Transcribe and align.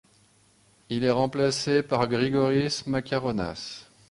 Il 0.89 1.03
est 1.03 1.11
remplacé 1.11 1.83
par 1.83 2.07
Grigoris 2.09 2.87
Makaronas. 2.87 3.85